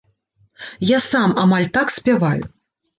Я 0.95 0.99
сам 1.11 1.37
амаль 1.45 1.71
так 1.79 1.97
спяваю. 2.01 2.43